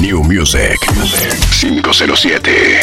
New 0.00 0.24
Music 0.24 0.78
507. 1.60 2.80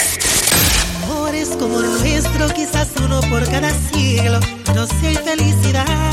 Amores 1.03 1.49
como 1.59 1.81
el 1.81 1.89
nuestro, 1.99 2.47
quizás 2.53 2.87
uno 3.03 3.19
por 3.29 3.43
cada 3.49 3.69
siglo. 3.91 4.39
No 4.73 4.87
sé 4.87 5.13
felicidad. 5.15 6.10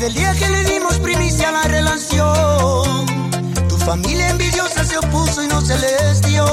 Desde 0.00 0.12
el 0.12 0.14
día 0.14 0.32
que 0.32 0.48
le 0.48 0.64
dimos 0.64 0.98
primicia 1.00 1.50
a 1.50 1.52
la 1.52 1.62
relación, 1.64 3.06
tu 3.68 3.76
familia 3.76 4.30
envidiosa 4.30 4.82
se 4.82 4.96
opuso 4.96 5.44
y 5.44 5.46
no 5.46 5.60
se 5.60 5.76
les 5.76 6.22
dio. 6.22 6.46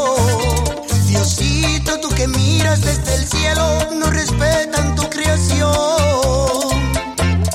Diosito, 1.07 1.97
tú 2.01 2.09
que 2.09 2.27
miras 2.27 2.81
desde 2.81 3.15
el 3.15 3.25
cielo, 3.25 3.87
no 4.01 4.09
respetan 4.11 4.95
tu 4.95 5.09
creación. 5.09 5.71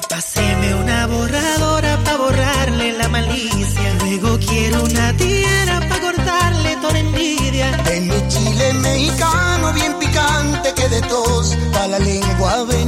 Páseme 0.08 0.76
una 0.76 1.06
borradora 1.08 2.02
para 2.04 2.16
borrarle 2.16 2.92
la 2.92 3.08
malicia. 3.08 3.94
Luego 4.00 4.38
quiero 4.38 4.84
una 4.84 5.14
tierra 5.18 5.78
para 5.90 6.00
cortarle 6.00 6.76
toda 6.76 6.98
envidia. 6.98 7.70
En 7.90 8.08
mi 8.08 8.28
chile 8.28 8.72
mexicano 8.72 9.74
bien 9.74 9.98
picante 9.98 10.72
que 10.72 10.88
de 10.88 11.02
tos 11.02 11.54
para 11.70 11.88
la 11.88 11.98
lengua 11.98 12.64
ve 12.64 12.81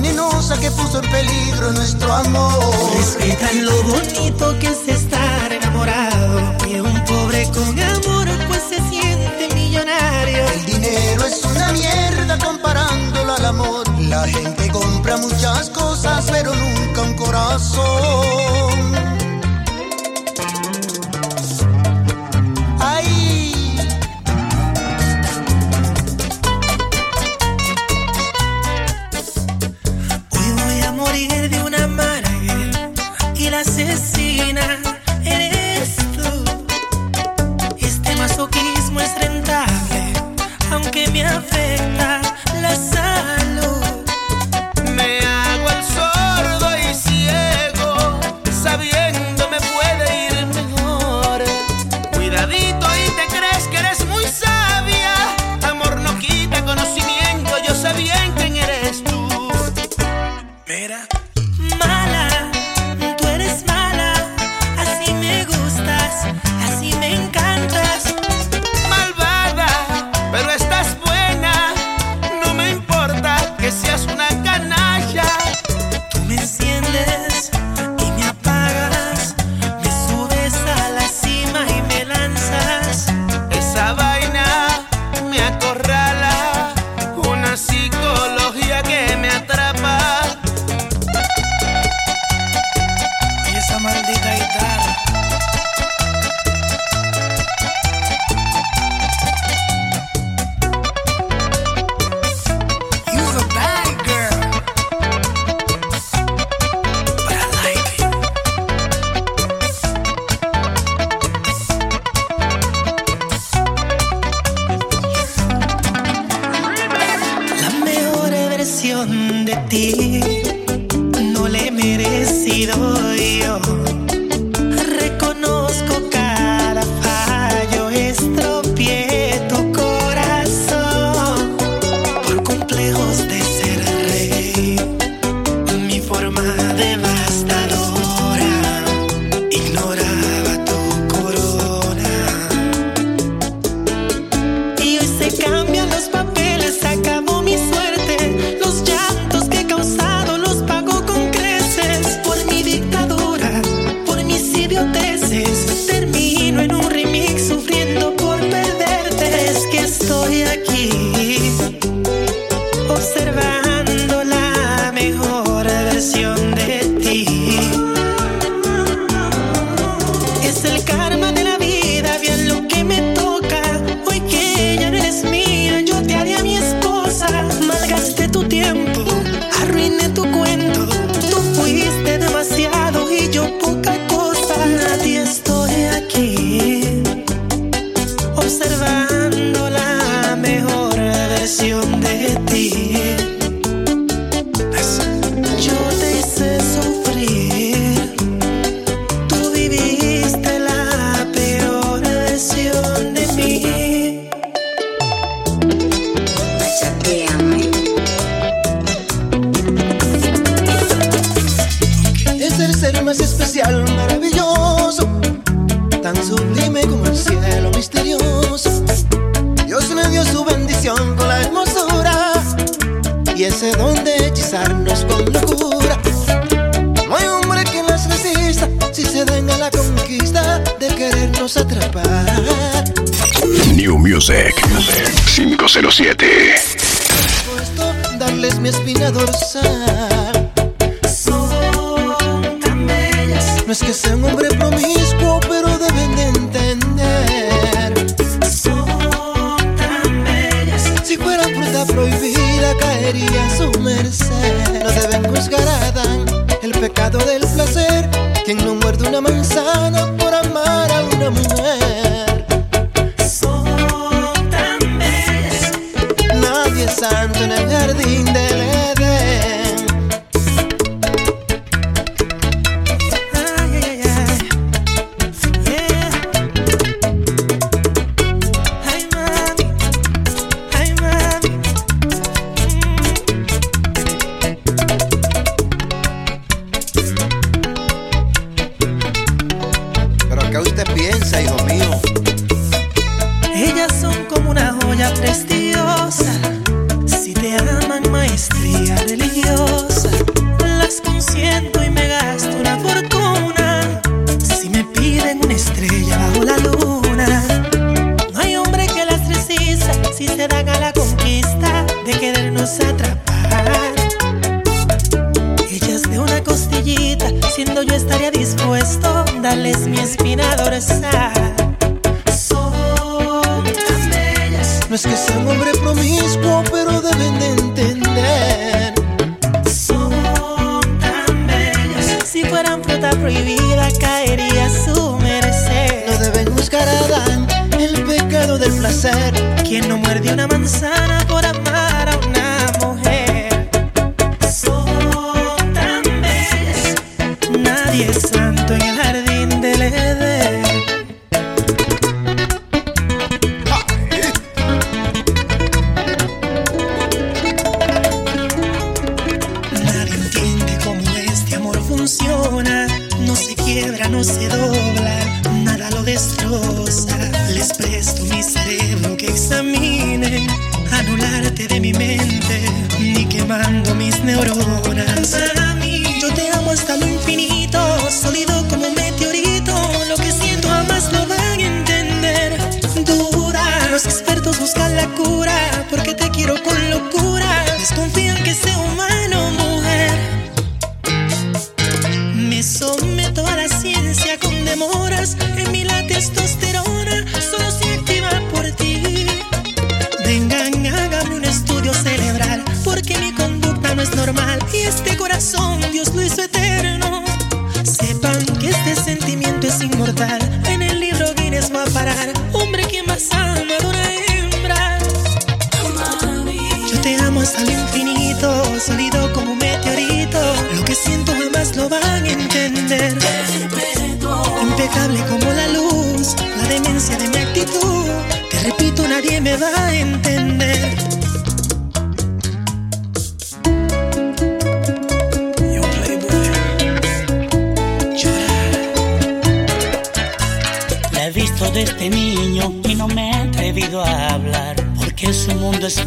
que 0.65 0.71
puso 0.71 1.03
en 1.03 1.11
peligro 1.11 1.73
nuestro 1.73 2.11
amor. 2.11 2.75
Respetan 2.97 3.67
lo 3.67 3.83
bonito 3.83 4.59
que 4.59 4.69
es 4.69 4.89
estar 4.89 5.53
enamorado. 5.53 6.41
Y 6.67 6.81
un 6.81 7.05
pobre 7.05 7.47
con 7.53 7.79
amor 7.79 8.27
pues 8.49 8.63
se 8.71 8.81
siente 8.89 9.55
millonario. 9.55 10.43
El 10.55 10.65
dinero 10.65 11.27
es 11.27 11.45
una 11.45 11.71
mierda 11.73 12.39
comparándolo 12.39 13.35
al 13.35 13.45
amor. 13.45 13.85
La 14.01 14.27
gente 14.27 14.71
compra 14.71 15.19
muchas 15.19 15.69
cosas, 15.69 16.25
pero 16.31 16.55
nunca 16.55 17.03
un 17.03 17.15
corazón. 17.15 19.24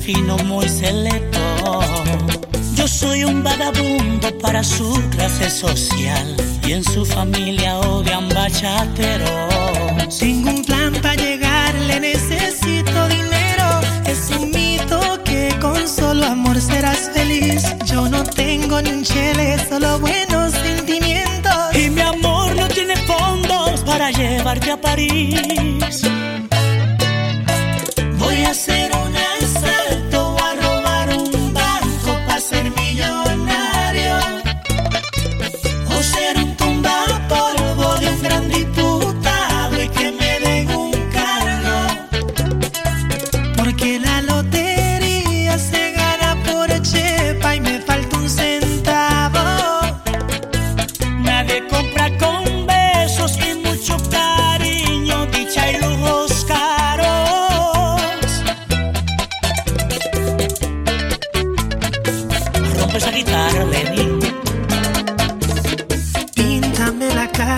fino, 0.08 0.38
muy 0.46 0.70
selecto. 0.70 1.40
Yo 2.76 2.88
soy 2.88 3.26
un 3.26 3.44
vagabundo 3.44 4.28
para 4.40 4.64
su 4.64 4.90
clase 5.10 5.50
social 5.50 6.28
y 6.66 6.72
en 6.72 6.84
su 6.86 7.04
familia 7.06 7.78
odian 7.80 8.30
bachatero. 8.30 9.50
Sin 10.10 10.48
un 10.48 10.64
plan 10.64 10.94
para 11.02 11.16
llegar 11.16 11.76
le 11.90 12.00
necesito 12.00 13.08
dinero. 13.10 13.68
Es 14.06 14.32
un 14.40 14.50
mito 14.52 15.00
que 15.26 15.54
con 15.60 15.86
solo 15.86 16.26
amor 16.26 16.58
serás 16.62 17.12
feliz. 17.14 17.64
Yo 17.86 18.08
no 18.08 18.24
tengo 18.24 18.82
ni 18.82 18.92
un 18.92 19.04
chile, 19.04 19.58
solo 19.68 20.00
buenos 20.00 20.54
sentimientos. 20.54 21.76
Y 21.76 21.90
mi 21.90 22.00
amor 22.00 22.56
no 22.56 22.66
tiene 22.70 22.96
fondos 22.96 23.82
para 23.82 24.12
llevarte 24.12 24.72
a 24.72 24.80
París. 24.80 26.02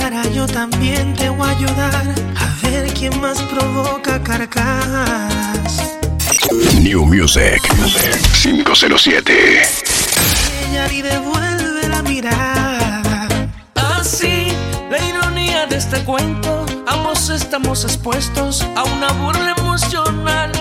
cara, 0.10 0.28
yo 0.30 0.48
también 0.48 1.14
te 1.14 1.30
voy 1.30 1.48
a 1.48 1.52
ayudar 1.52 2.16
a 2.36 2.68
ver 2.68 2.92
quién 2.94 3.20
más 3.22 3.42
provoca 3.44 4.22
carcajadas. 4.24 6.00
New 6.82 7.06
Music 7.06 7.62
507. 8.42 9.62
Ella 10.70 10.88
ni 10.88 11.02
devuelve 11.02 11.88
la 11.88 12.02
mirada. 12.02 13.28
Ah, 13.76 13.98
Así, 14.00 14.48
la 14.90 14.98
ironía 15.06 15.68
de 15.68 15.78
este 15.78 16.04
cuento. 16.04 16.66
Ambos 16.88 17.30
estamos 17.30 17.84
expuestos 17.84 18.66
a 18.76 18.84
una 18.86 19.12
burla 19.14 19.54
emocional. 19.58 20.52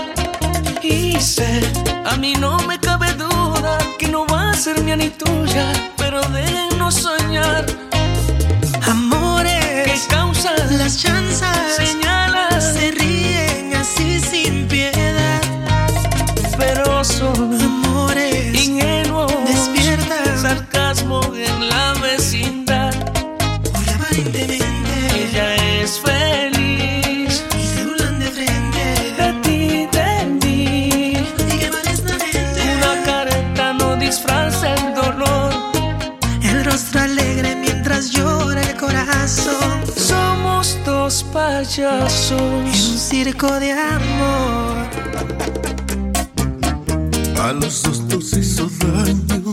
Y 0.83 1.19
sé, 1.21 1.62
a 2.05 2.17
mí 2.17 2.35
no 2.35 2.59
me 2.67 2.78
cabe 2.78 3.12
duda 3.14 3.78
que 3.99 4.09
no 4.09 4.26
va 4.26 4.50
a 4.50 4.55
ser 4.55 4.81
mía 4.83 4.97
ni 4.97 5.09
tuya. 5.11 5.73
Pero 5.97 6.21
déjenos 6.28 6.95
soñar 6.95 7.88
las 10.57 10.99
chanzas, 10.99 11.76
señalas, 11.76 12.73
se 12.75 12.90
ríen 12.93 13.75
así 13.75 14.21
sin 14.21 14.67
piedad, 14.67 15.40
pero 16.57 17.05
son 17.05 17.58
payasos 41.32 42.32
en 42.32 42.90
un 42.90 42.99
circo 42.99 43.61
de 43.61 43.73
amor. 43.73 44.87
A 47.40 47.52
los 47.52 47.82
dos 47.82 48.00
nos 48.02 48.32
hizo 48.32 48.68
daño 48.80 49.52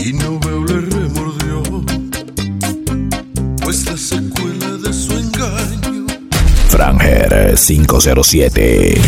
y 0.00 0.12
no 0.12 0.38
veo 0.40 0.64
le 0.64 0.80
remordió, 0.80 1.62
pues 3.62 3.84
la 3.86 3.96
secuela 3.96 4.76
de 4.82 4.92
su 4.92 5.12
engaño. 5.12 6.06
Franger 6.68 7.54
507 7.56 9.00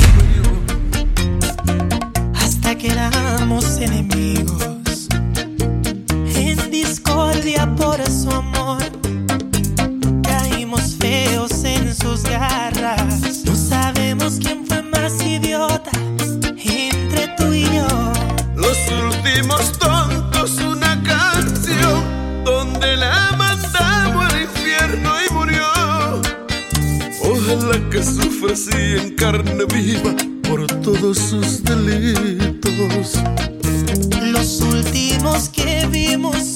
conseguimos 36.11 36.50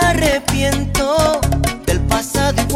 arrepiento 0.00 1.40
del 1.86 2.00
pasado 2.02 2.54
y 2.62 2.72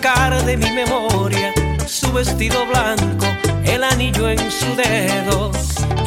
sacar 0.00 0.44
de 0.44 0.56
mi 0.56 0.70
memoria 0.70 1.52
su 1.86 2.12
vestido 2.12 2.64
blanco, 2.66 3.26
el 3.64 3.82
anillo 3.82 4.28
en 4.28 4.38
su 4.50 4.66
dedo 4.76 5.50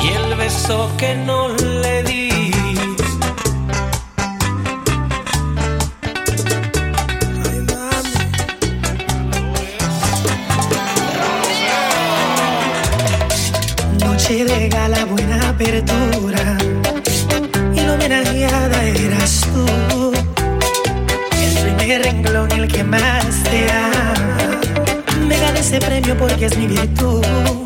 y 0.02 0.08
el 0.14 0.36
beso 0.36 0.90
que 0.98 1.14
no 1.16 1.50
le 1.50 2.04
di. 2.04 2.52
Noche 14.00 14.46
de 14.46 14.70
gala, 14.70 15.06
buena 15.06 15.50
apertura. 15.50 16.31
Ese 25.72 25.80
premio 25.80 26.18
porque 26.18 26.48
es 26.48 26.58
mi 26.58 26.68
virtud. 26.68 27.61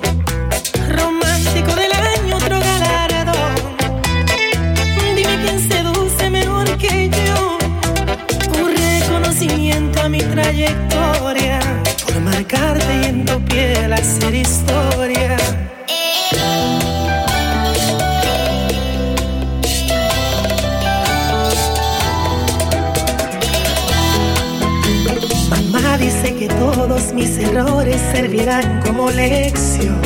Mis 27.15 27.37
errores 27.37 28.01
servirán 28.11 28.81
como 28.85 29.09
lección. 29.09 30.01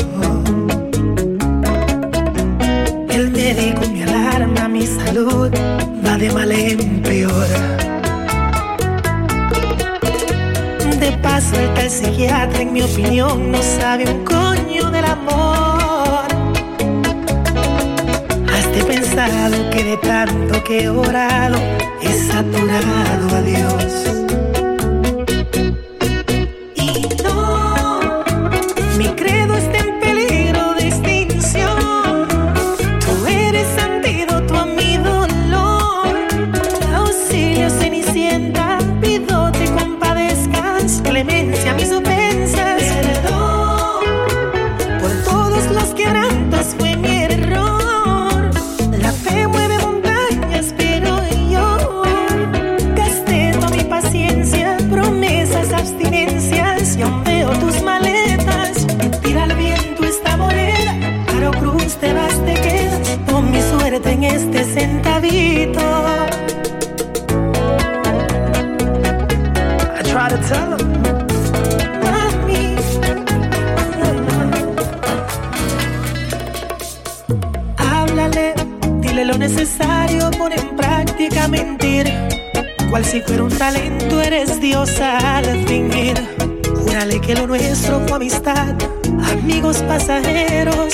El 3.10 3.32
médico 3.32 3.82
me 3.92 4.04
alarma, 4.04 4.68
mi 4.68 4.86
salud 4.86 5.50
va 6.06 6.16
de 6.16 6.30
mal 6.30 6.52
en 6.52 7.02
peor. 7.02 7.48
De 11.00 11.12
paso, 11.20 11.56
el 11.76 11.90
psiquiatra, 11.90 12.62
en 12.62 12.72
mi 12.72 12.82
opinión, 12.82 13.50
no 13.50 13.60
sabe 13.60 14.04
un 14.08 14.24
coño 14.24 14.90
del 14.90 15.04
amor. 15.04 16.28
Has 18.54 18.66
pensado 18.86 19.70
que 19.70 19.84
de 19.84 19.96
tanto 19.96 20.62
que 20.62 20.84
he 20.84 20.88
orado 20.88 21.58
he 22.02 22.12
saturado 22.30 23.36
a 23.36 23.42
Dios. 23.42 24.39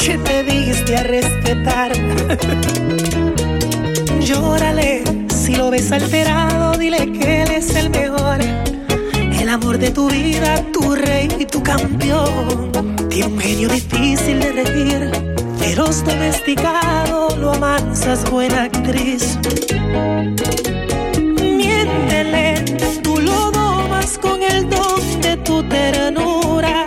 Que 0.06 0.18
te 0.18 0.44
diste 0.44 0.96
a 0.96 1.02
respetar. 1.02 1.92
Llórale, 4.20 5.02
si 5.28 5.56
lo 5.56 5.70
ves 5.70 5.90
alterado, 5.90 6.78
dile 6.78 7.10
que 7.10 7.42
él 7.42 7.50
es 7.50 7.74
el 7.74 7.90
mejor. 7.90 8.38
El 9.40 9.48
amor 9.48 9.78
de 9.78 9.90
tu 9.90 10.08
vida, 10.08 10.62
tu 10.72 10.94
rey 10.94 11.28
y 11.40 11.44
tu 11.44 11.60
campeón. 11.60 12.70
Tiene 13.08 13.26
un 13.26 13.40
genio 13.40 13.68
difícil 13.68 14.38
de 14.38 14.52
regir, 14.52 15.10
feroz 15.58 16.04
domesticado, 16.04 17.36
lo 17.40 17.54
amansas, 17.54 18.30
buena 18.30 18.62
actriz. 18.64 19.36
Miéntele, 21.42 22.64
tú 23.02 23.20
lo 23.20 23.50
domas 23.50 24.18
con 24.18 24.40
el 24.40 24.70
don 24.70 25.20
de 25.20 25.36
tu 25.38 25.64
ternura. 25.64 26.86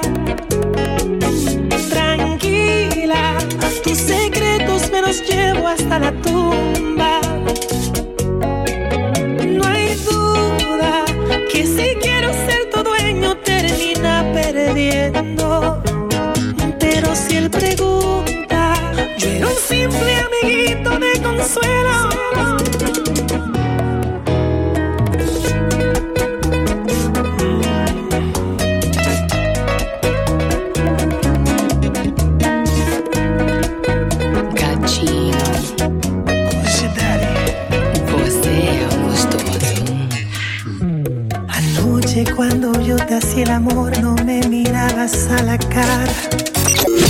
miras 44.99 45.27
a 45.29 45.43
la 45.43 45.57
cara. 45.57 46.07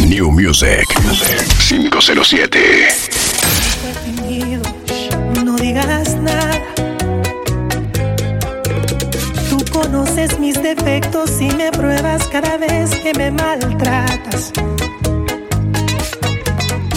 New 0.08 0.32
Music 0.32 0.86
507. 1.68 2.60
No 5.44 5.56
digas 5.56 6.16
nada. 6.18 6.62
Tú 9.50 9.58
conoces 9.72 10.40
mis 10.40 10.62
defectos 10.62 11.42
y 11.42 11.50
me 11.52 11.72
pruebas 11.72 12.28
cada 12.28 12.58
vez 12.58 12.92
que 12.92 13.12
me 13.18 13.32
maltratas. 13.32 14.52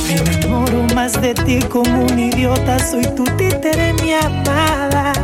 Me 0.07 0.15
enamoro 0.15 0.83
más 0.95 1.19
de 1.23 1.33
ti 1.35 1.61
como 1.71 2.05
un 2.05 2.19
idiota. 2.19 2.79
Soy 2.79 3.07
tu 3.17 3.25
títere, 3.37 3.95
mi 3.95 4.13
amada. 4.13 5.22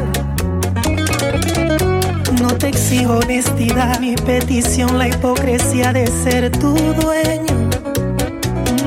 Exijo 2.80 3.18
honestidad, 3.18 3.98
mi 3.98 4.14
petición, 4.14 4.98
la 4.98 5.08
hipocresía 5.08 5.92
de 5.92 6.06
ser 6.06 6.48
tu 6.52 6.74
dueño. 6.74 7.68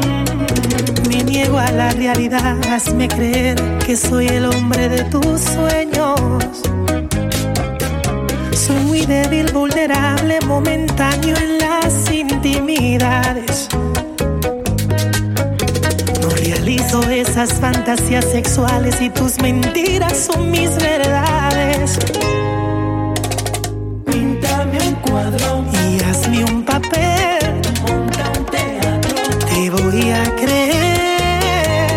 Mm, 0.06 1.10
me 1.10 1.24
niego 1.26 1.58
a 1.58 1.70
la 1.72 1.92
realidad, 1.92 2.58
hazme 2.72 3.10
creer 3.10 3.62
que 3.86 3.98
soy 3.98 4.28
el 4.28 4.46
hombre 4.46 4.88
de 4.88 5.04
tus 5.04 5.42
sueños. 5.42 6.62
Soy 8.54 8.78
muy 8.86 9.06
débil, 9.06 9.52
vulnerable, 9.52 10.40
momentáneo 10.48 11.36
en 11.36 11.58
las 11.58 12.10
intimidades. 12.10 13.68
No 16.22 16.30
realizo 16.30 17.04
esas 17.10 17.56
fantasías 17.56 18.24
sexuales 18.24 19.02
y 19.02 19.10
tus 19.10 19.38
mentiras 19.42 20.18
son 20.18 20.50
mis 20.50 20.74
verdades 20.78 22.00
y 25.30 26.04
hazme 26.04 26.44
un 26.46 26.64
papel. 26.64 27.62
Monta 27.82 28.32
un 28.38 28.46
teatro. 28.46 29.38
Te 29.48 29.70
voy 29.70 30.10
a 30.10 30.24
creer. 30.36 31.92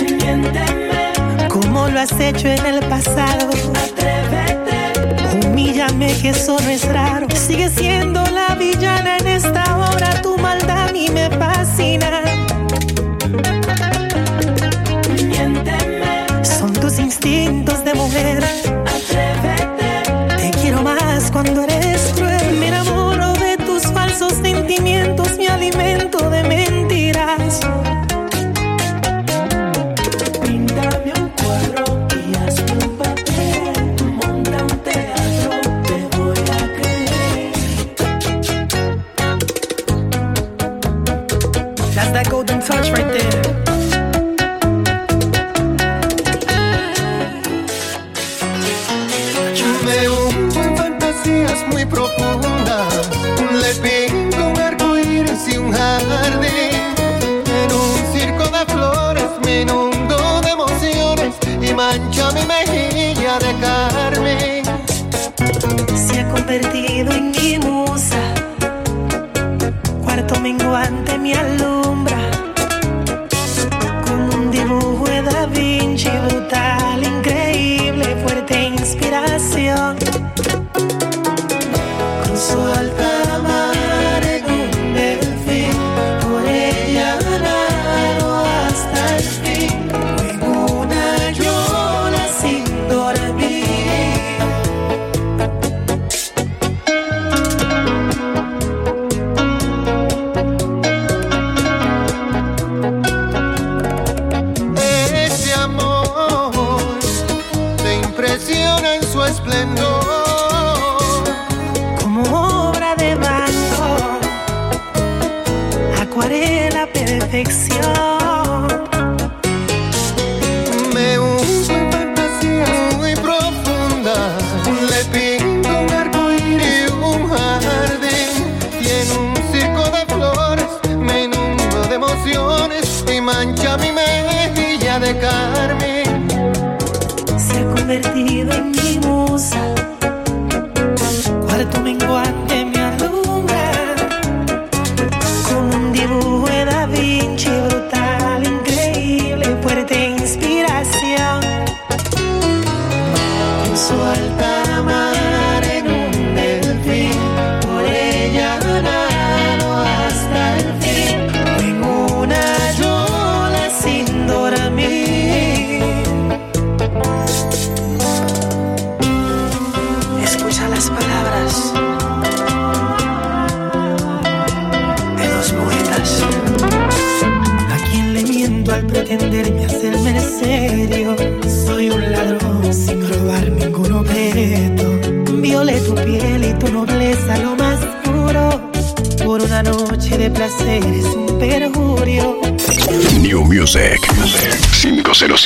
Miénteme. 0.00 1.48
Como 1.48 1.88
lo 1.88 2.00
has 2.00 2.18
hecho 2.18 2.48
en 2.48 2.66
el 2.66 2.80
pasado. 2.88 3.50
Atrévete. 3.84 5.46
Humíllame 5.46 6.12
que 6.20 6.30
eso 6.30 6.56
no 6.60 6.68
es 6.68 6.84
raro. 6.88 7.28
Sigue 7.36 7.68
siendo 7.70 8.24
la 8.30 8.56
villana 8.56 9.18
en 9.18 9.28
esta 9.28 9.76
hora. 9.76 10.20
Tu 10.22 10.36
maldad 10.38 10.88
a 10.88 10.92
mí 10.92 11.08
me 11.12 11.30
fascina. 11.30 12.25
es 51.56 51.66
muy 51.68 51.84
profundo. 51.86 52.25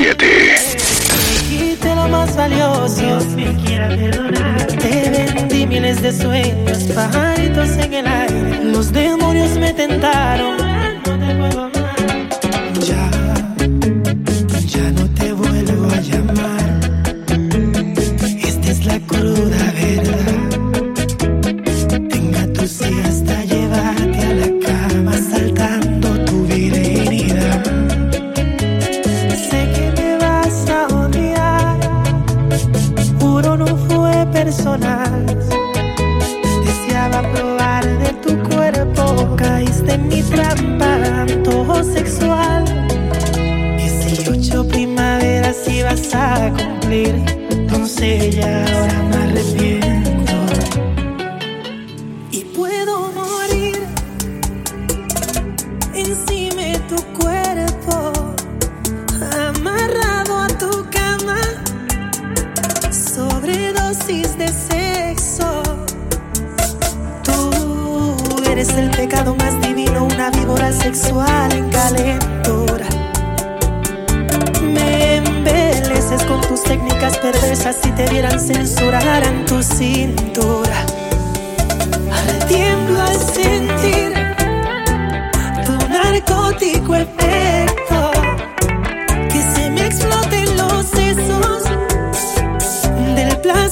7. 0.00 0.49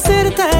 Del 0.08 0.32
placer 0.32 0.34
tan 0.34 0.57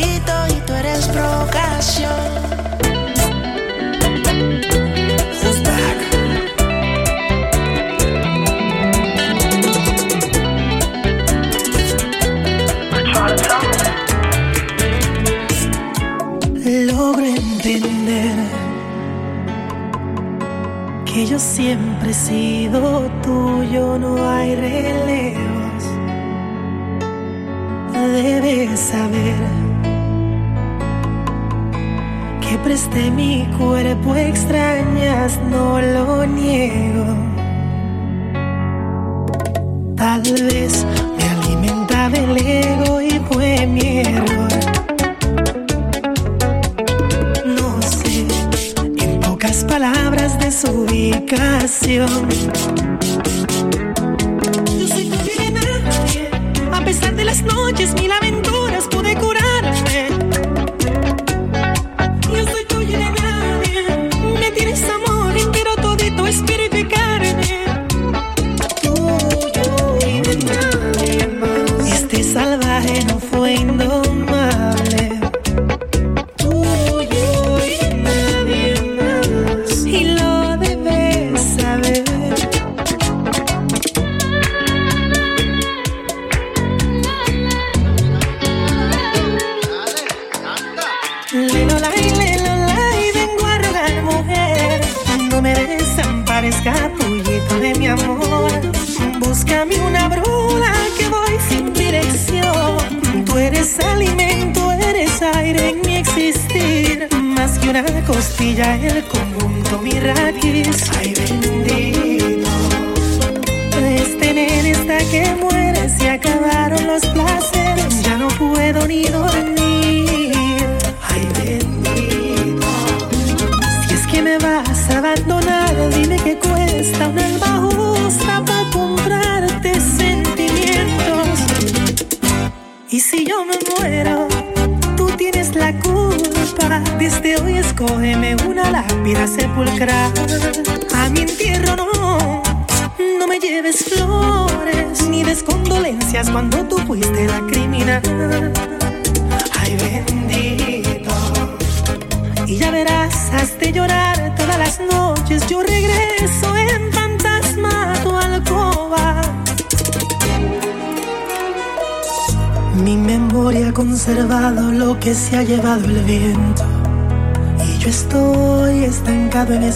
y 0.00 0.60
tú 0.66 0.72
eres 0.74 1.06
provocación. 1.08 2.38
Logro 16.64 17.24
entender 17.24 18.36
que 21.06 21.26
yo 21.26 21.38
siempre 21.38 22.10
he 22.10 22.14
sido 22.14 23.10
tuyo, 23.22 23.98
no 23.98 24.30
hay 24.30 24.54
relevos. 24.54 25.84
Debes 28.12 28.80
saber 28.80 29.57
presté 32.98 33.10
mi 33.10 33.46
cuerpo 33.58 34.16
extrañas, 34.16 35.38
no 35.50 35.80
lo 35.80 36.26
niego. 36.26 37.04
Tal 39.96 40.22
vez 40.22 40.84
me 41.16 41.24
alimentaba 41.24 42.16
el 42.16 42.36
ego 42.36 43.00
y 43.00 43.20
fue 43.30 43.66
mi 43.66 43.98
error. 43.98 44.48
No 47.44 47.82
sé, 47.82 48.26
en 48.98 49.20
pocas 49.20 49.64
palabras 49.64 50.38
de 50.38 50.50
su 50.50 50.70
ubicación. 50.70 52.28
Yo 54.78 54.88
soy 54.88 55.08
de 55.08 55.50
nadie, 55.50 56.30
a 56.72 56.84
pesar 56.84 57.14
de 57.14 57.24
las 57.24 57.42
noches, 57.42 57.94
mil 57.94 58.10
aventuras 58.12 58.47
salvaje 73.48 73.64
no 73.64 74.17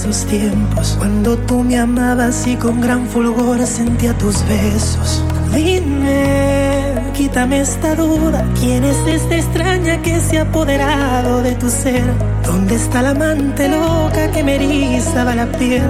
esos 0.03 0.27
tiempos. 0.27 0.97
Cuando 0.99 1.37
tú 1.39 1.63
me 1.63 1.79
amabas 1.79 2.47
y 2.47 2.57
con 2.57 2.81
gran 2.81 3.07
fulgor 3.07 3.65
sentía 3.67 4.13
tus 4.19 4.45
besos. 4.49 5.23
Dime, 5.55 6.95
quítame 7.15 7.61
esta 7.61 7.95
duda. 7.95 8.45
¿Quién 8.59 8.85
es 8.85 8.97
esta 9.07 9.37
extraña 9.37 10.03
que 10.03 10.19
se 10.19 10.39
ha 10.39 10.43
apoderado 10.43 11.43
de 11.43 11.55
tu 11.55 11.71
ser? 11.71 12.03
¿Dónde 12.45 12.75
está 12.75 13.03
la 13.03 13.11
amante 13.11 13.69
loca 13.69 14.31
que 14.33 14.43
me 14.43 14.57
erizaba 14.57 15.35
la 15.37 15.47
piel? 15.47 15.83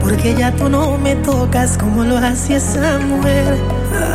Porque 0.00 0.34
ya 0.34 0.52
tú 0.52 0.68
no 0.68 0.96
me 0.98 1.16
tocas 1.16 1.76
como 1.76 2.04
lo 2.04 2.18
hacía 2.18 2.58
esa 2.58 2.98
mujer. 2.98 3.58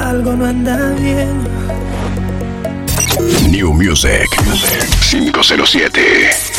Algo 0.06 0.34
no 0.34 0.46
anda 0.46 0.92
bien. 0.92 1.42
New 3.50 3.74
Music 3.74 4.30
507. 5.10 6.52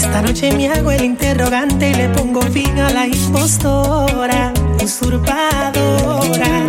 Esta 0.00 0.22
noche 0.22 0.50
me 0.52 0.66
hago 0.66 0.90
el 0.92 1.04
interrogante 1.04 1.90
y 1.90 1.94
le 1.94 2.08
pongo 2.08 2.40
fin 2.40 2.78
a 2.78 2.88
la 2.88 3.06
impostora, 3.06 4.50
usurpadora. 4.82 6.64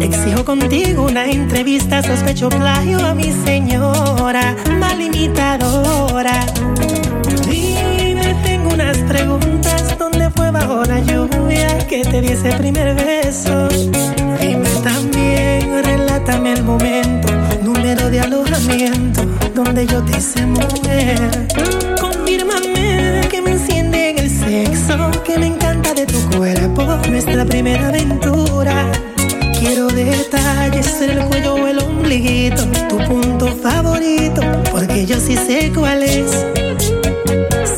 Exijo 0.00 0.46
contigo 0.46 1.04
una 1.04 1.26
entrevista, 1.26 2.02
sospecho 2.02 2.48
plagio 2.48 3.04
a 3.04 3.12
mi 3.12 3.30
señora, 3.44 4.56
mal 4.80 4.98
imitadora. 4.98 6.46
Dime, 7.50 8.34
tengo 8.42 8.72
unas 8.72 8.96
preguntas, 8.96 9.98
¿dónde 9.98 10.30
fue 10.30 10.50
bajo 10.50 10.84
la 10.84 11.00
lluvia 11.00 11.76
que 11.86 12.02
te 12.02 12.22
di 12.22 12.28
ese 12.28 12.52
primer 12.52 12.94
beso? 12.94 13.68
Dime 14.40 14.70
también, 14.82 15.84
relátame 15.84 16.54
el 16.54 16.64
momento, 16.64 17.28
número 17.62 18.08
de 18.08 18.20
alojamiento, 18.20 19.26
donde 19.54 19.86
yo 19.86 20.02
te 20.02 20.16
hice 20.16 20.46
mujer. 20.46 21.46
Confírmame 22.28 23.26
que 23.30 23.40
me 23.40 23.52
enciende 23.52 24.10
en 24.10 24.18
el 24.18 24.28
sexo, 24.28 25.10
que 25.24 25.38
me 25.38 25.46
encanta 25.46 25.94
de 25.94 26.04
tu 26.04 26.20
cuerpo, 26.36 26.84
nuestra 27.08 27.46
primera 27.46 27.88
aventura. 27.88 28.92
Quiero 29.58 29.86
detalles 29.86 31.00
en 31.00 31.10
el 31.16 31.24
cuello 31.24 31.54
o 31.54 31.66
el 31.66 31.78
ombliguito, 31.78 32.66
tu 32.90 32.98
punto 32.98 33.46
favorito, 33.56 34.42
porque 34.70 35.06
yo 35.06 35.18
sí 35.18 35.36
sé 35.36 35.72
cuál 35.74 36.02
es. 36.02 36.44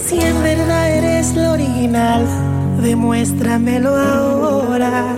Si 0.05 0.19
en 0.19 0.43
verdad 0.43 0.91
eres 0.97 1.37
lo 1.37 1.53
original, 1.53 2.27
demuéstramelo 2.83 3.97
ahora 3.97 5.17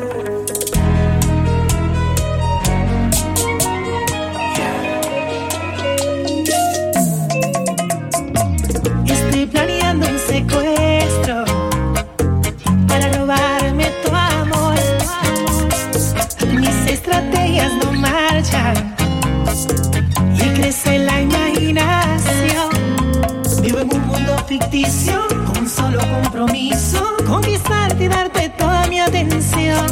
con 25.46 25.68
solo 25.68 26.00
compromiso, 26.00 27.14
conquistarte 27.26 28.04
y 28.04 28.08
darte 28.08 28.48
toda 28.50 28.86
mi 28.88 29.00
atención. 29.00 29.86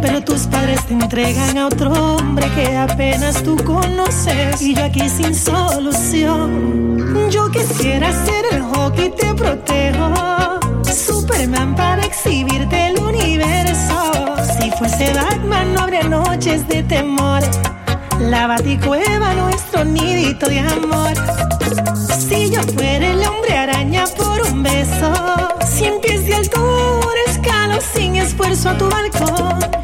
Pero 0.00 0.22
tus 0.22 0.42
padres 0.42 0.84
te 0.86 0.94
entregan 0.94 1.56
a 1.56 1.66
otro 1.68 1.90
hombre 1.90 2.46
que 2.54 2.76
apenas 2.76 3.42
tú 3.42 3.56
conoces 3.64 4.60
y 4.60 4.74
yo 4.74 4.84
aquí 4.84 5.08
sin 5.08 5.34
solución. 5.34 7.30
Yo 7.30 7.50
quisiera 7.50 8.12
ser 8.24 8.44
el 8.52 8.62
hockey, 8.62 9.10
te 9.10 9.34
protejo. 9.34 10.60
Superman 10.84 11.74
para 11.74 12.04
exhibirte 12.04 12.88
el 12.88 12.98
universo. 13.00 14.34
Si 14.60 14.70
fuese 14.72 15.14
Batman 15.14 15.72
no 15.74 15.82
habría 15.82 16.02
noches 16.02 16.68
de 16.68 16.82
temor. 16.82 17.42
La 18.20 18.46
baticueva, 18.46 19.34
nuestro 19.34 19.84
nidito 19.84 20.46
de 20.46 20.60
amor. 20.60 21.12
Si 22.18 22.50
yo 22.50 22.62
fuera 22.62 23.06
el 23.10 23.22
hombre 23.26 23.56
araña 23.56 24.04
por 24.16 24.42
un 24.42 24.62
beso, 24.62 25.12
cien 25.66 26.00
pies 26.00 26.26
de 26.26 26.34
altura, 26.34 27.20
escalo 27.26 27.80
sin 27.80 28.16
esfuerzo 28.16 28.70
a 28.70 28.78
tu 28.78 28.88
balcón. 28.88 29.81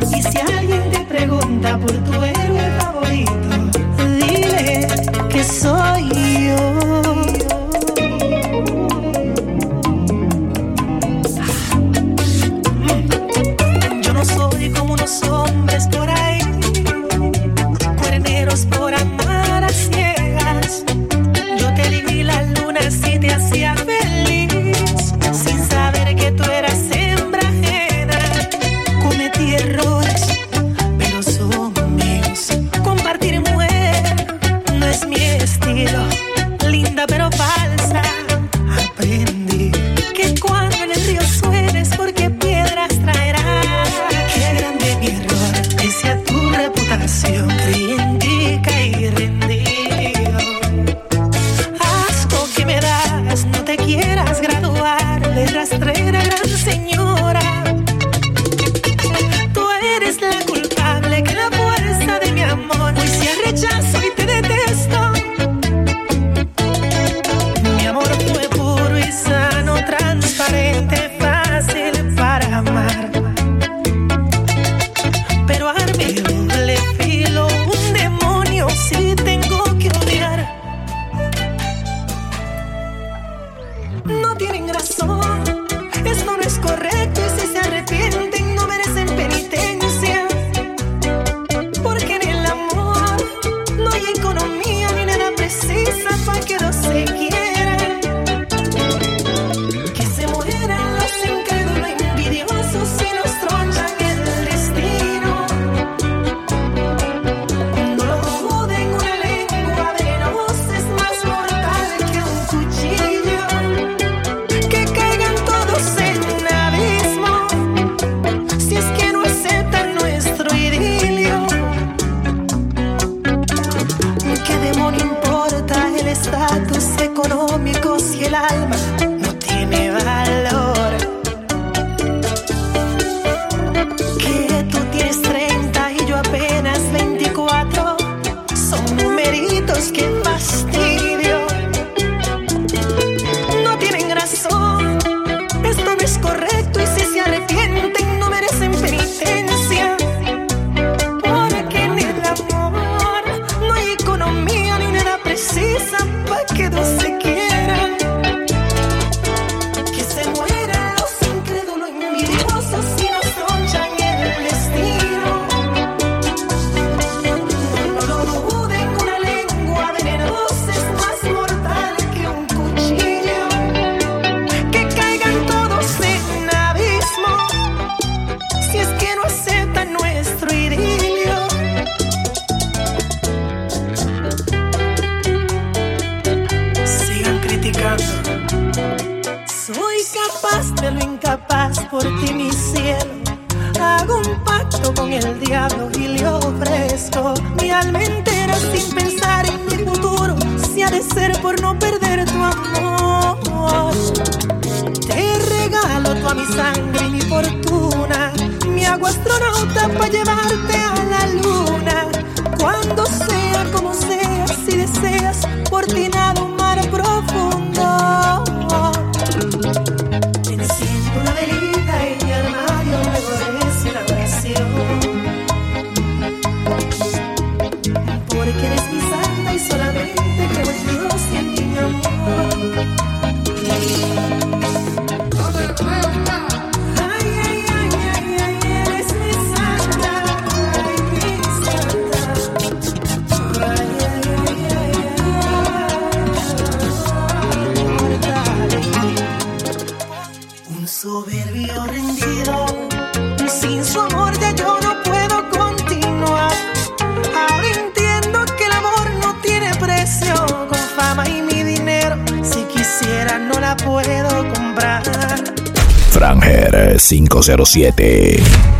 507. 267.09 268.78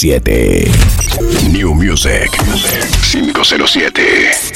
507. 0.00 1.52
New 1.52 1.74
Music 1.74 2.30
507. 3.34 4.49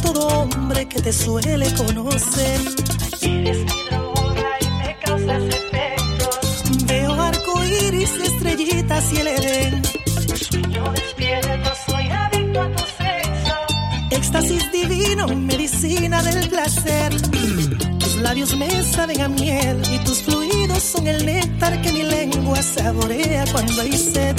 Todo 0.00 0.26
hombre 0.28 0.88
que 0.88 1.00
te 1.00 1.12
suele 1.12 1.72
conocer. 1.74 2.60
Eres 3.20 3.58
mi 3.58 3.82
droga 3.90 4.48
y 4.60 4.70
me 4.78 4.96
causas 5.04 5.42
efectos. 5.42 6.86
Veo 6.86 7.12
arco 7.12 7.64
iris, 7.64 8.10
estrellitas 8.16 9.12
y 9.12 9.16
el 9.18 9.26
Edén. 9.28 9.82
Sueño 10.50 10.92
despierto, 10.92 11.70
soy 11.86 12.08
adicto 12.08 12.60
a 12.60 12.68
tu 12.70 12.82
sexo. 12.82 13.54
Éxtasis 14.10 14.72
divino, 14.72 15.26
medicina 15.28 16.22
del 16.22 16.48
placer. 16.48 17.12
Tus 17.98 18.16
labios 18.16 18.56
me 18.56 18.82
saben 18.84 19.20
a 19.20 19.28
miel 19.28 19.82
y 19.92 19.98
tus 20.04 20.22
fluidos 20.22 20.82
son 20.82 21.06
el 21.06 21.24
néctar 21.26 21.80
que 21.82 21.92
mi 21.92 22.02
lengua 22.02 22.62
saborea 22.62 23.44
cuando 23.52 23.82
hay 23.82 23.92
sed. 23.92 24.36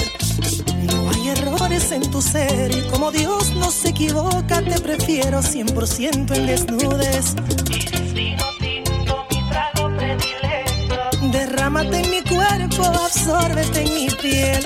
Errores 1.33 1.91
en 1.91 2.11
tu 2.11 2.21
ser 2.21 2.69
y 2.77 2.81
como 2.91 3.11
Dios 3.11 3.55
no 3.55 3.71
se 3.71 3.89
equivoca, 3.89 4.61
te 4.61 4.79
prefiero 4.79 5.39
100% 5.41 6.35
en 6.35 6.45
desnudes. 6.45 7.35
Eres 7.71 8.13
vino 8.13 8.43
tinto, 8.59 9.25
mi 9.31 9.49
trago 9.49 9.97
predilecto. 9.97 11.31
Derrámate 11.31 12.01
en 12.01 12.09
mi 12.11 12.21
cuerpo, 12.21 12.85
absórbete 12.85 13.81
en 13.81 13.93
mi 13.95 14.07
piel. 14.21 14.65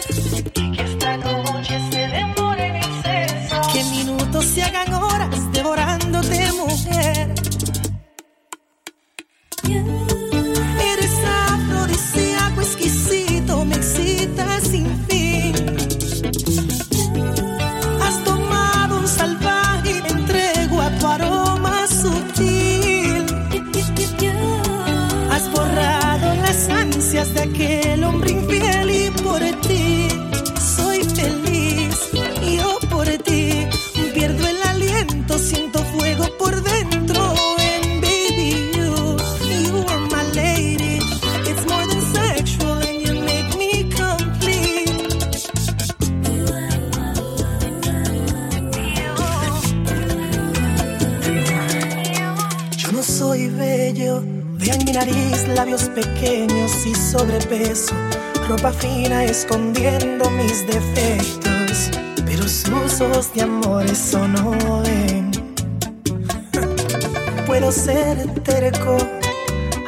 Y 0.55 0.72
que 0.74 0.84
esta 0.84 1.15
noche 1.18 1.80
se 1.89 2.07
demore 2.09 2.68
en 2.68 2.76
exceso. 2.76 3.61
Que 3.72 3.84
minutos 3.86 4.45
se 4.45 4.63
hagan 4.63 4.93
horas 4.93 5.06
eso 63.97 64.27
no 64.27 64.51
ven. 64.83 65.31
Puedo 67.47 67.71
ser 67.71 68.15
terco, 68.43 68.95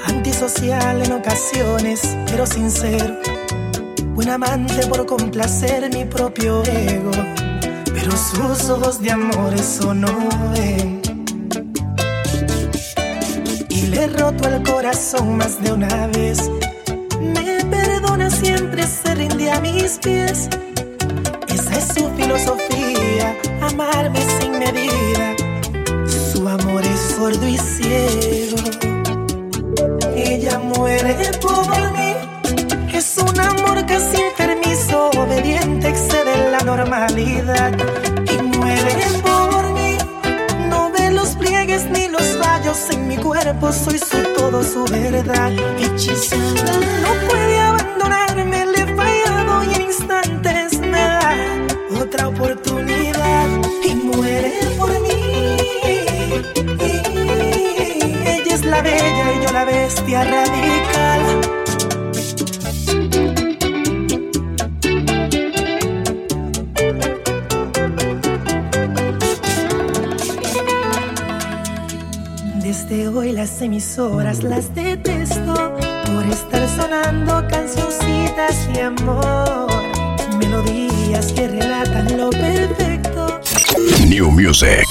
antisocial 0.07 1.03
en 1.03 1.11
ocasiones, 1.11 2.17
pero 2.25 2.47
sincero, 2.47 3.17
buen 4.15 4.29
amante 4.29 4.87
por 4.87 5.05
complacer 5.05 5.93
mi 5.93 6.05
propio 6.05 6.63
ego, 6.65 7.11
pero 7.93 8.11
sus 8.17 8.69
ojos 8.71 8.99
de 8.99 9.11
amor 9.11 9.53
eso 9.53 9.93
no 9.93 10.13
ven. 10.55 11.01
Y 13.69 13.81
le 13.91 14.05
he 14.05 14.07
roto 14.07 14.47
el 14.49 14.63
corazón 14.63 15.37
más 15.37 15.61
de 15.61 15.71
una 15.71 16.07
vez. 16.07 16.49
Me 17.21 17.63
perdona 17.65 18.31
siempre, 18.31 18.87
se 18.87 19.13
rinde 19.13 19.51
a 19.51 19.61
mis 19.61 19.99
pies. 19.99 20.49
Esa 21.53 21.73
es 21.73 21.87
su 21.95 22.09
filosofía, 22.15 23.35
amarme 23.61 24.19
sin 24.39 24.59
medida. 24.59 25.35
Su 26.07 26.47
amor 26.47 26.83
es 26.83 26.99
sordo 27.15 27.47
y 27.47 27.57
ciego. 27.57 28.57
Ella 30.15 30.59
muere 30.59 31.15
por 31.41 31.91
mí. 31.93 32.13
Es 32.93 33.17
un 33.17 33.39
amor 33.39 33.85
casi 33.85 34.21
enfermizo, 34.21 35.09
obediente, 35.17 35.87
excede 35.87 36.51
la 36.51 36.59
normalidad. 36.59 37.71
Y 38.31 38.57
muere 38.57 39.05
por 39.23 39.73
mí. 39.73 39.97
No 40.69 40.91
ve 40.91 41.11
los 41.11 41.29
pliegues 41.35 41.85
ni 41.89 42.07
los 42.07 42.37
fallos 42.37 42.89
en 42.91 43.07
mi 43.07 43.17
cuerpo, 43.17 43.71
soy 43.71 43.99
su 43.99 44.21
todo, 44.35 44.63
su 44.63 44.83
verdad. 44.85 45.51
Hechizada, 45.79 46.73
no 47.03 47.27
puede 47.27 47.48
bestia 59.65 60.23
radical. 60.23 61.41
Desde 72.61 73.07
hoy 73.07 73.31
las 73.31 73.61
emisoras 73.61 74.43
las 74.43 74.73
detesto 74.75 75.77
por 76.05 76.25
estar 76.25 76.67
sonando 76.69 77.47
cancioncitas 77.49 78.73
de 78.73 78.81
amor, 78.83 79.67
melodías 80.37 81.31
que 81.33 81.47
relatan 81.47 82.17
lo 82.17 82.29
perfecto. 82.29 83.39
New 84.07 84.31
Music 84.31 84.85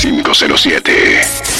507. 0.00 1.51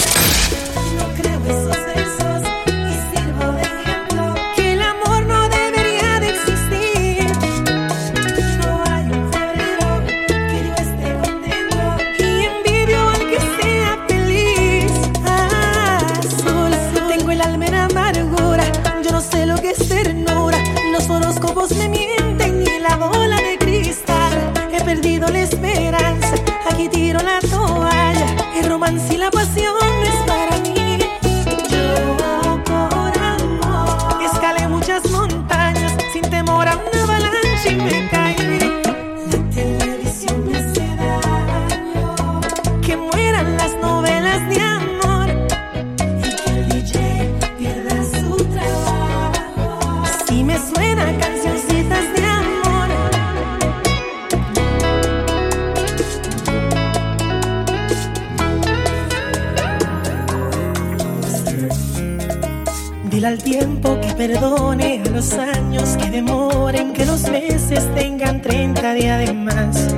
Al 63.33 63.43
tiempo 63.43 63.99
que 63.99 64.13
perdone, 64.13 65.03
a 65.07 65.09
los 65.09 65.33
años 65.33 65.97
que 65.97 66.11
demoren, 66.11 66.93
que 66.93 67.07
los 67.07 67.31
meses 67.31 67.83
tengan 67.95 68.43
30 68.43 68.93
días 68.93 69.27
de 69.27 69.33
más. 69.33 69.95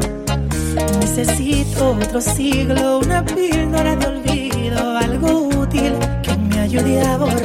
Necesito 1.01 1.97
otro 2.01 2.20
siglo, 2.20 3.01
una 3.01 3.24
píldora 3.24 3.97
de 3.97 4.07
olvido, 4.07 4.97
algo 4.99 5.49
útil 5.49 5.95
que 6.22 6.37
me 6.37 6.61
ayude 6.61 7.01
a 7.03 7.16
borrar. 7.16 7.43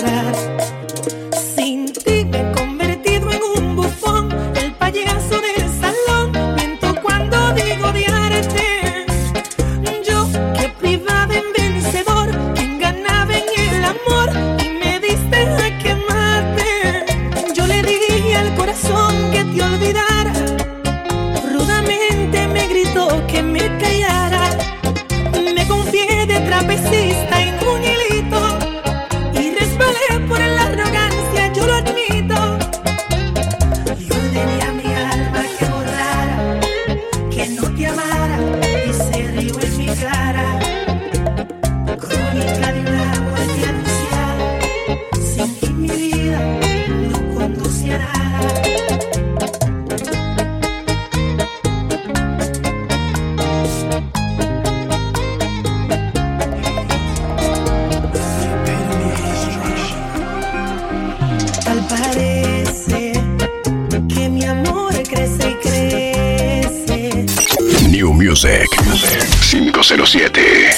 507. 69.71 70.69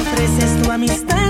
Ofreces 0.00 0.62
tu 0.62 0.70
amistad. 0.70 1.21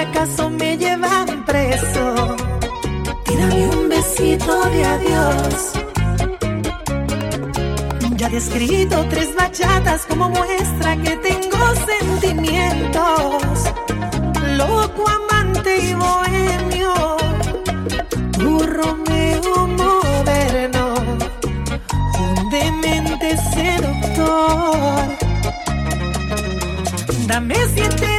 acaso 0.00 0.50
me 0.50 0.76
llevan 0.76 1.44
preso. 1.44 2.36
Tírame 3.24 3.68
un 3.68 3.88
besito 3.88 4.64
de 4.70 4.84
adiós. 4.84 5.72
Ya 8.16 8.28
he 8.28 8.36
escrito 8.36 9.06
tres 9.10 9.34
bachatas 9.34 10.04
como 10.06 10.28
muestra 10.28 10.96
que 10.96 11.16
tengo 11.16 11.58
sentimientos. 11.86 13.72
Loco, 14.56 15.04
amante 15.08 15.78
y 15.78 15.94
bohemio. 15.94 16.94
Tu 18.32 18.58
Romeo 18.66 19.66
moderno. 19.68 20.94
Un 22.18 22.50
demente 22.50 23.36
seductor. 23.54 25.08
Dame 27.26 27.56
siete 27.74 28.17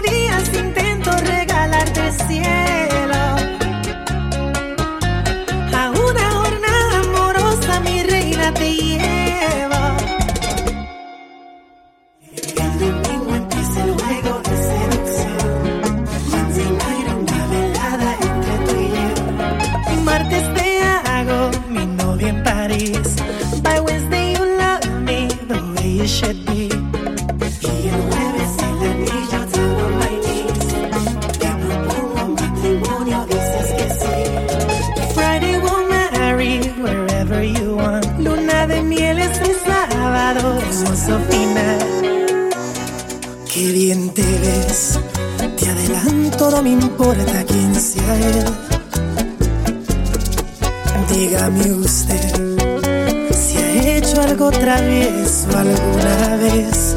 importa 47.00 47.46
quién 47.46 47.74
sea 47.76 48.16
él. 48.18 48.46
Dígame 51.10 51.72
usted 51.72 53.32
si 53.32 53.58
ha 53.58 53.98
hecho 53.98 54.22
algo 54.22 54.52
travieso 54.52 55.48
alguna 55.58 56.36
vez. 56.36 56.96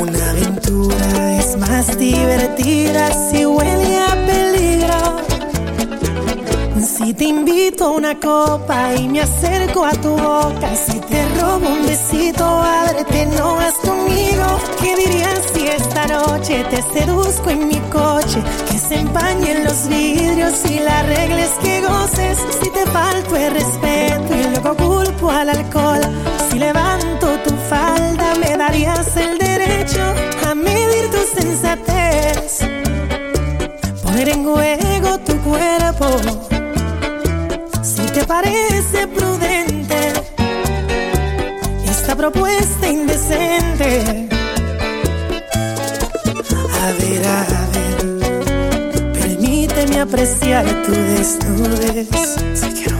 Una 0.00 0.30
aventura 0.30 1.36
es 1.40 1.58
más 1.58 1.98
divertida 1.98 3.10
si 3.30 3.44
te 7.20 7.26
invito 7.26 7.84
a 7.84 7.90
una 7.90 8.18
copa 8.18 8.94
y 8.94 9.06
me 9.06 9.20
acerco 9.20 9.84
a 9.84 9.90
tu 9.90 10.08
boca, 10.08 10.74
si 10.74 10.98
te 11.00 11.22
robo 11.38 11.68
un 11.68 11.86
besito, 11.86 12.42
ábrete, 12.46 13.26
no 13.36 13.56
vas 13.56 13.74
conmigo. 13.74 14.46
¿Qué 14.80 14.96
dirías 14.96 15.42
si 15.52 15.66
esta 15.66 16.06
noche 16.06 16.64
te 16.70 16.80
seduzco 16.80 17.50
en 17.50 17.68
mi 17.68 17.78
coche? 17.92 18.42
Que 18.70 18.78
se 18.78 19.00
empañen 19.00 19.64
los 19.64 19.86
vidrios 19.86 20.64
y 20.64 20.78
la 20.78 21.02
regla 21.02 21.44
es 21.44 21.52
que 21.62 21.82
goces. 21.82 22.38
Si 22.58 22.70
te 22.70 22.86
falto 22.86 23.36
el 23.36 23.52
respeto 23.52 24.34
y 24.34 24.42
luego 24.54 24.76
culpo 24.76 25.30
al 25.30 25.50
alcohol, 25.50 26.00
propuesta 42.20 42.86
indecente. 42.86 44.28
A 46.82 46.92
ver, 47.00 47.22
a 47.26 47.46
ver, 47.72 49.12
permíteme 49.14 50.00
apreciar 50.00 50.66
tu 50.84 50.92
desnudez. 50.92 52.08
Si 52.60 52.68
quiero, 52.74 52.98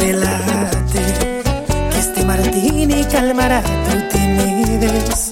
relájate, 0.00 1.04
que 1.92 1.98
este 2.00 2.24
martini 2.24 3.04
calmará 3.04 3.62
tu 3.62 4.08
timidez. 4.08 5.30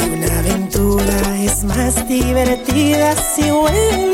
Y 0.00 0.08
una 0.16 0.38
aventura 0.38 1.18
es 1.42 1.62
más 1.62 2.08
divertida 2.08 3.14
si 3.16 3.50
huele 3.50 4.13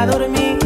A 0.00 0.06
dormir. 0.06 0.58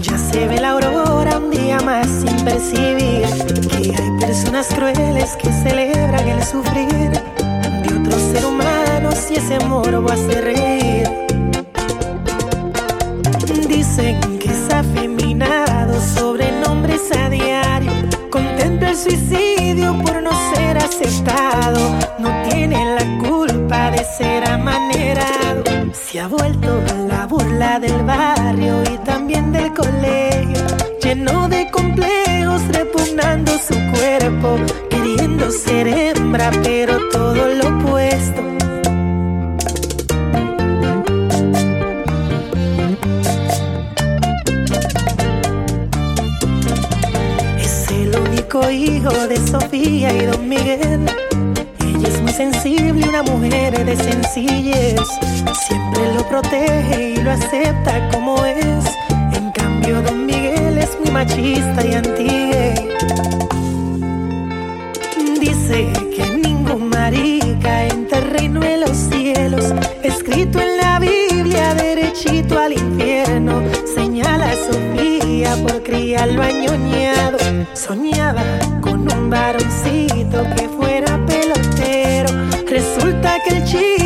Ya 0.00 0.18
se 0.18 0.48
ve 0.48 0.58
la 0.60 0.70
aurora 0.70 1.38
un 1.38 1.50
día 1.50 1.78
más 1.80 2.06
sin 2.08 2.36
percibir 2.44 3.26
que 3.68 3.94
hay 3.96 4.10
personas 4.18 4.66
crueles 4.74 5.36
que 5.36 5.52
celebran 5.52 6.28
el 6.28 6.42
sufrir 6.42 7.10
de 7.82 7.88
otros 7.98 8.20
seres 8.20 8.44
humanos 8.44 9.30
y 9.30 9.34
ese 9.34 9.58
morbo 9.66 10.10
hace 10.10 10.40
reír. 10.40 11.08
Dicen 13.68 14.18
que 14.40 14.50
es 14.50 14.74
afeminado 14.74 15.94
sobre 16.00 16.50
nombres 16.60 17.02
a 17.16 17.28
diario. 17.28 17.92
Contempla 18.30 18.90
el 18.90 18.96
suicidio 18.96 19.96
por 20.02 20.22
no 20.22 20.32
ser 20.54 20.76
aceptado. 20.78 21.80
No 22.18 22.30
tiene 22.48 22.96
la 22.96 23.28
culpa 23.28 23.92
de 23.92 24.02
ser 24.18 24.48
amanerado. 24.48 25.62
Se 25.92 26.18
ha 26.20 26.26
vuelto 26.26 26.80
la 27.08 27.26
burla 27.26 27.78
del 27.78 28.00
y 28.00 28.39
colegio. 29.74 30.64
Lleno 31.02 31.48
de 31.48 31.70
complejos, 31.70 32.62
repugnando 32.68 33.52
su 33.58 33.74
cuerpo. 33.92 34.56
Queriendo 34.88 35.50
ser 35.50 35.88
hembra, 35.88 36.50
pero 36.62 36.98
todo 37.10 37.46
lo 37.48 37.68
opuesto. 37.68 38.42
Es 47.58 47.90
el 47.90 48.16
único 48.18 48.70
hijo 48.70 49.10
de 49.28 49.36
Sofía 49.48 50.12
y 50.12 50.26
Don 50.26 50.48
Miguel. 50.48 51.06
Ella 51.84 52.08
es 52.08 52.20
muy 52.20 52.32
sensible, 52.32 53.08
una 53.08 53.22
mujer 53.22 53.84
de 53.84 53.96
sencillez. 53.96 55.00
Siempre 55.66 56.14
lo 56.14 56.26
protege 56.28 57.14
y 57.14 57.16
lo 57.16 57.30
acepta 57.30 58.08
como 58.12 58.44
es. 58.44 58.84
En 59.90 60.04
Don 60.04 60.24
Miguel 60.24 60.78
es 60.78 60.96
muy 61.00 61.10
machista 61.10 61.84
y 61.84 61.94
anti 61.94 62.28
Dice 65.40 65.88
que 66.14 66.38
ningún 66.44 66.88
marica 66.90 67.86
entra 67.86 68.18
al 68.18 68.30
reino 68.30 68.60
de 68.60 68.76
los 68.76 68.96
cielos. 68.96 69.74
Escrito 70.04 70.60
en 70.60 70.76
la 70.76 71.00
Biblia, 71.00 71.74
derechito 71.74 72.56
al 72.56 72.74
infierno. 72.74 73.64
Señala 73.92 74.50
a 74.50 74.54
Sofía 74.54 75.56
por 75.66 75.82
criarlo 75.82 76.40
añoñado. 76.40 77.38
Soñaba 77.74 78.44
con 78.80 79.12
un 79.12 79.28
varoncito 79.28 80.44
que 80.54 80.68
fuera 80.68 81.18
pelotero. 81.26 82.30
Resulta 82.68 83.38
que 83.44 83.56
el 83.56 83.64
chico 83.64 83.99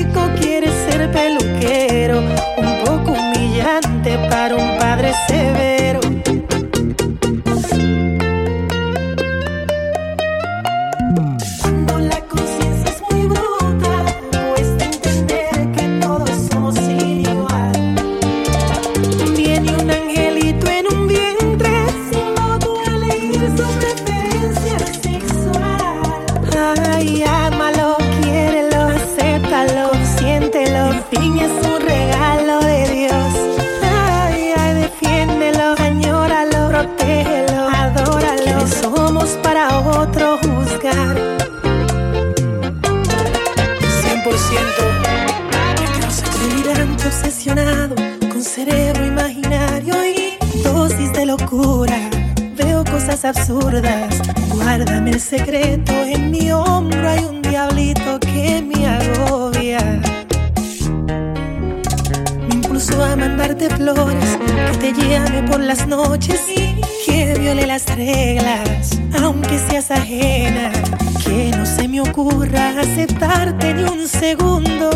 las 67.74 67.96
reglas, 67.96 69.00
aunque 69.20 69.58
seas 69.58 69.90
ajena. 69.90 70.70
Que 71.24 71.50
no 71.56 71.66
se 71.66 71.88
me 71.88 72.00
ocurra 72.00 72.78
aceptarte 72.78 73.74
ni 73.74 73.82
un 73.82 74.06
segundo 74.06 74.90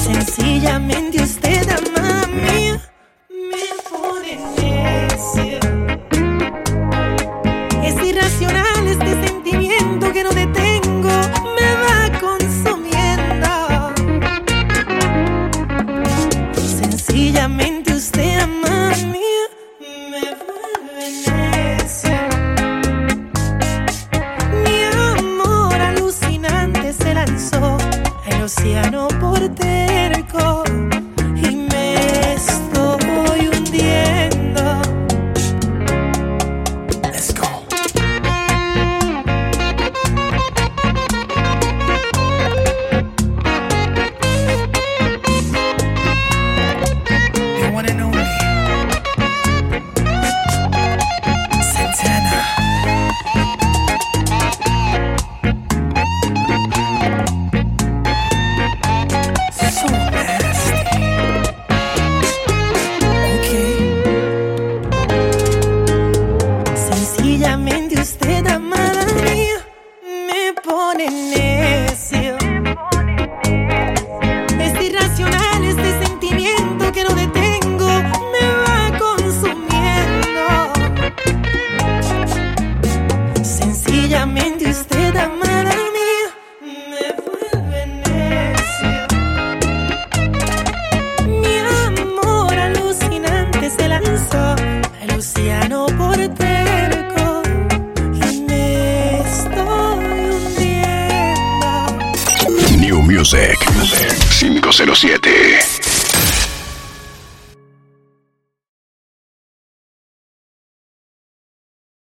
Sencillamente 0.00 1.18